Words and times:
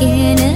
skin. 0.00 0.47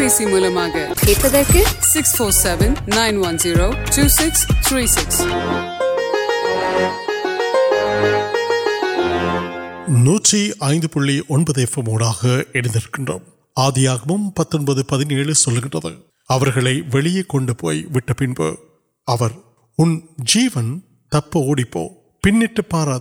pant 22.23 22.59
پارا 22.69 22.97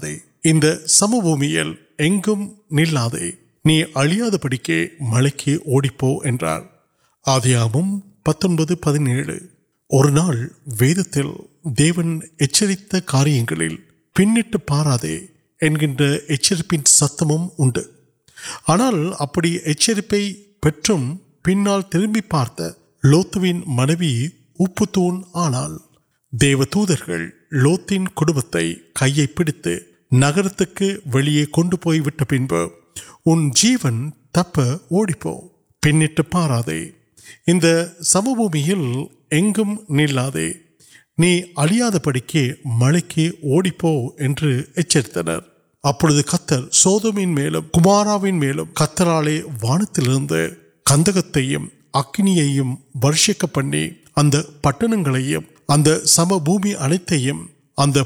سم 0.86 1.10
بومیل 1.10 1.72
اڑیاد 3.68 4.42
پڑکے 4.42 4.86
ملک 5.00 5.48
آم 7.26 7.98
پتہ 8.22 8.74
پہ 8.74 8.98
نا 8.98 10.24
ویدو 10.80 11.22
دیونت 11.78 12.94
کاریہ 13.06 13.68
پینٹ 14.16 14.56
پاراد 14.66 15.04
ستم 16.88 17.32
آنا 18.68 18.90
ابھی 19.18 19.58
اچھی 19.66 20.00
پہنچ 20.00 20.90
پہ 21.42 21.80
تربی 21.90 22.20
پارت 22.20 22.60
لوت 23.04 23.36
منوی 23.66 24.14
ابن 24.60 25.20
آنا 25.34 25.66
دیو 26.32 26.64
دور 26.74 27.08
لوتن 27.52 28.08
کٹبت 28.08 28.56
کئی 28.94 29.26
پیڑ 29.26 29.48
نگر 30.12 30.48
کنٹ 31.52 31.74
تبھی 34.34 35.32
پینٹ 35.82 36.20
پارے 36.30 36.84
سم 38.02 38.32
بومیلے 38.36 39.04
اڑکی 39.30 39.72
ملک 42.80 43.84
واند 49.62 50.30
تیم 51.34 51.66
اکیم 51.94 52.74
ورشک 52.94 53.44
پہ 53.54 53.88
سم 56.04 56.28
بومی 56.28 56.74
اتنے 56.74 57.30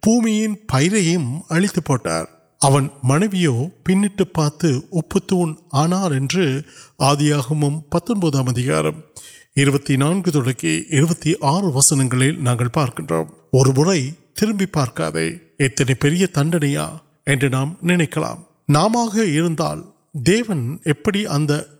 پیرت 0.00 1.78
پہ 1.82 1.96
منویو 2.64 3.68
پینٹ 3.84 4.22
پہ 4.32 5.42
آنا 5.72 6.08
آدیم 6.98 7.80
پتہ 7.80 8.12
وسنگ 11.74 12.14
پارک 12.74 13.00
تربی 14.34 14.66
پارکے 14.66 15.28
اتنے 15.64 15.94
تنہیں 16.26 16.76
نام 17.48 17.72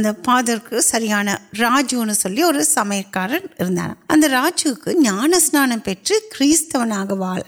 نا 0.00 0.13
پاد 0.25 0.51
سی 0.83 2.43
اور 2.43 2.61
سمے 2.63 3.03
کار 3.11 3.31
اگر 4.09 4.35
اسنان 4.35 5.79
پیٹرونا 5.79 7.05
وال 7.11 7.48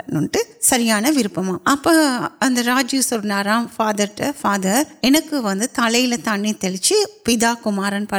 سیاح 0.61 1.01
ورپم 1.17 1.57
اب 1.65 1.89
اگر 2.41 3.01
سنارا 3.01 3.65
فادر 3.77 4.05
ٹادر 4.17 4.83
ان 5.03 5.15
کو 5.31 5.49
تلے 5.75 6.17
تنچی 6.17 6.95
پیتامار 7.25 7.93
پا 8.09 8.19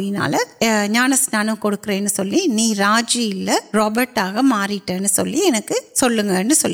یا 0.60 0.86
ننان 0.86 1.48
کڑکر 1.60 1.92
نہیں 2.46 2.74
راجل 2.78 3.48
روپیے 3.74 4.40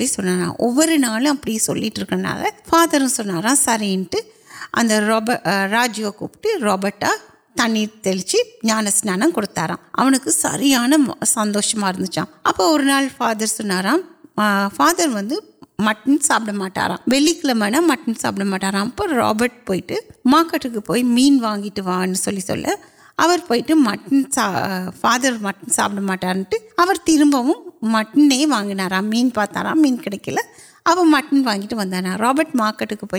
سلانا 0.06 0.52
وہ 0.58 0.82
کرنا 1.96 2.42
پادر 2.70 3.08
سن 3.08 3.30
رہا 3.30 3.54
سر 3.54 3.82
اگر 4.74 5.02
روب 5.02 5.30
راجو 5.72 6.12
کپٹے 6.12 6.48
روپچی 6.62 8.38
یان 8.62 8.86
استار 8.86 10.30
سریان 10.30 10.92
سندوشنچنا 11.26 13.00
پادر 13.18 13.46
سنارا 13.46 13.96
فادر 14.76 15.22
وٹن 15.78 16.18
ساپار 16.18 16.90
ولی 17.06 17.32
کلو 17.32 17.80
مٹن 17.86 18.14
ساپار 18.14 19.08
روپرٹ 19.08 19.66
پیٹ 19.66 19.92
مارکٹکی 20.24 21.04
مین 21.04 21.38
ویٹ 21.42 21.80
مٹن 23.70 24.22
فادر 25.00 25.32
مٹن 25.40 25.70
ساپارے 25.70 26.94
تربو 27.06 27.52
مٹن 27.82 28.50
واگن 28.50 29.04
مین 29.04 29.30
پاتار 29.30 29.74
مین 29.74 29.96
کل 29.96 30.36
مٹن 31.06 31.42
واٹ 31.44 31.74
راپٹک 32.18 33.04
پہ 33.10 33.19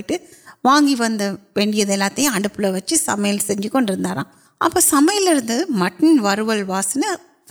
وا 0.64 0.80
ویم 0.80 1.22
اوپل 1.56 2.66
ویچ 2.66 2.94
سمیال 2.94 3.38
سجران 3.38 4.06
اب 4.62 4.80
سمجھتے 4.82 5.58
مٹن 5.70 6.20
واسن 6.68 7.02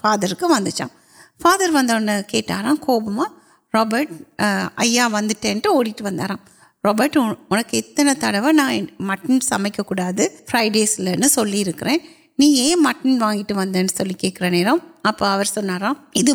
فادر 0.01 0.35
کے 0.35 0.47
وچن 0.47 0.87
فادر 1.43 1.75
ون 1.75 2.11
کھیٹار 2.29 2.65
کوپم 2.81 3.23
راپ 3.75 3.95
ونٹنٹ 5.13 5.67
اوڑیٹ 5.67 6.03
و 6.03 6.09
راپرٹ 6.85 7.17
ان 7.17 7.63
کے 7.69 7.81
تڑو 8.21 8.51
نا 8.51 8.71
مٹن 9.01 9.41
سمک 9.41 9.81
كرا 9.89 10.11
ہے 10.19 10.29
فریڈل 10.51 11.29
چل 11.29 11.53
رہے 11.79 11.97
نہیں 12.39 12.75
مٹن 12.77 13.23
وایٹ 13.23 13.53
وك 13.53 14.25
كرنے 14.37 14.65
نوار 14.65 15.85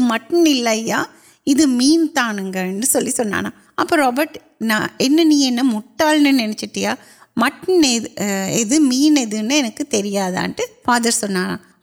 مٹن 0.01 0.47
یا 0.67 1.03
ادن 1.47 2.07
تانگی 2.15 2.85
سہ 2.85 3.31
اپنی 3.77 5.49
مٹال 5.63 6.23
نچیا 6.23 6.93
مٹن 7.37 7.81
مینکانٹ 8.81 10.61
فادر 10.85 11.11
سان 11.11 11.35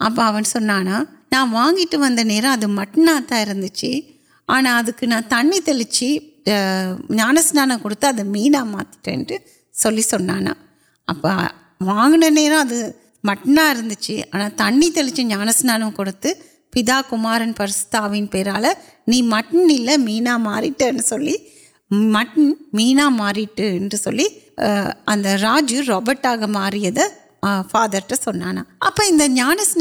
آپانا 0.00 0.78
نا 1.32 1.44
واٹر 1.52 2.66
وٹنا 2.68 3.18
چی 3.74 4.00
آنا 4.48 4.78
ادک 4.78 5.04
تنچی 5.28 6.16
یانے 6.46 7.40
ادا 7.52 8.22
مینٹنٹ 8.24 9.32
اب 11.08 11.26
نا 11.80 12.62
مٹنا 13.24 13.72
چی 14.00 14.20
تان 14.56 14.80
سنانے 15.52 15.84
پیت 16.72 16.90
کمار 17.10 17.40
پستاون 17.56 18.26
پیریل 18.26 18.66
نہیں 19.06 19.22
مٹن 19.22 20.02
مینا 20.04 20.36
مارٹن 20.36 20.98
سوی 20.98 21.34
مٹن 21.90 22.52
مینا 22.72 23.08
مارٹ 23.08 23.60
اگر 25.06 25.36
راج 25.42 25.74
روپے 25.88 26.46
مار 26.46 26.72
فادر 27.70 28.14
سنانا 28.14 28.62
آپ 28.80 29.00
ان 29.10 29.18
پہ 29.18 29.26
جان 29.28 29.58
اس 29.58 29.76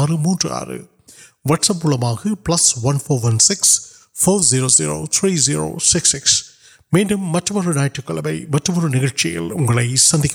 وٹسپن 1.46 3.40
six 3.40 3.80
four 4.16 4.42
zero 4.42 4.68
zero 4.68 5.06
three 5.06 5.36
zero 5.36 5.78
six 5.82 6.10
six 6.10 6.53
میم 6.94 7.32
ملے 7.32 7.52
ملک 7.52 8.00
سند 9.98 10.26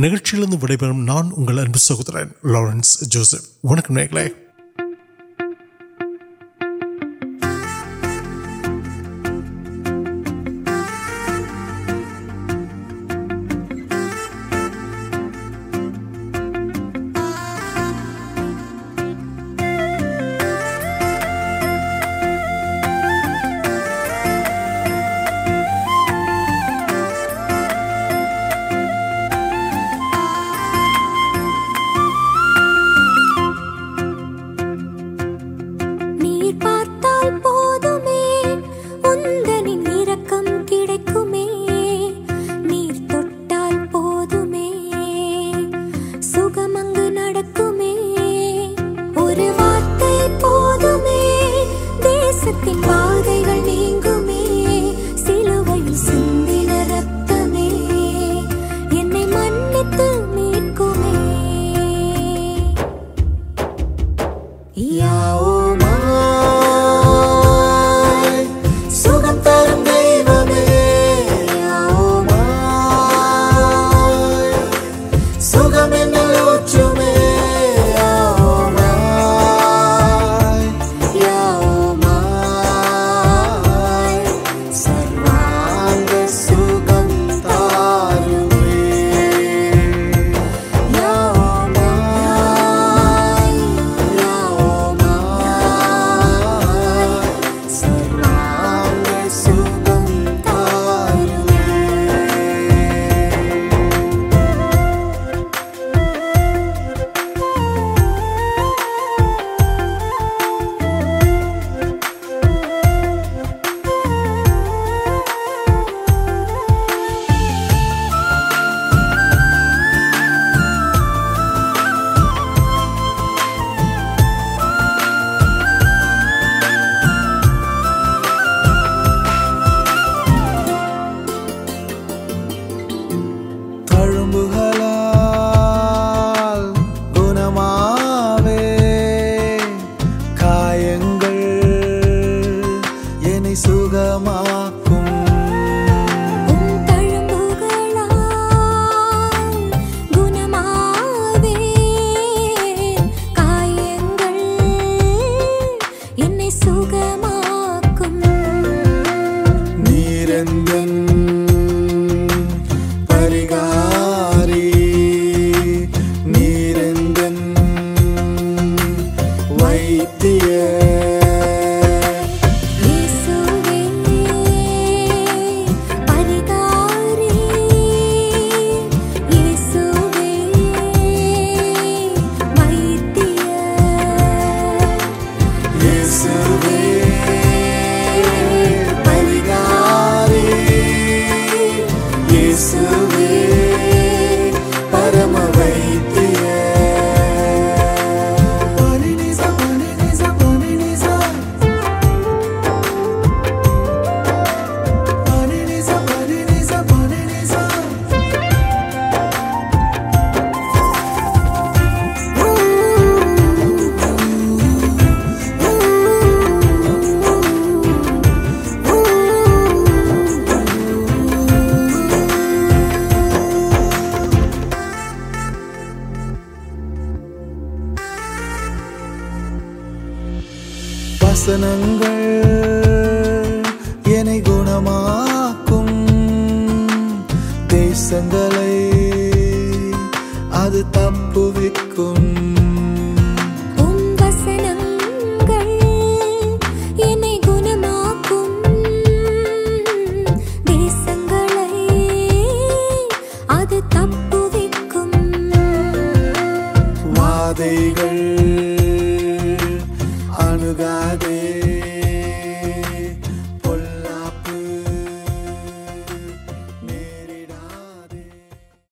نچلے 0.00 0.56
واٹر 0.62 0.92
نان 0.92 1.72
سوین 1.76 2.28
لارنس 2.44 3.00
جوسف 3.00 3.48
ونکل 3.62 4.18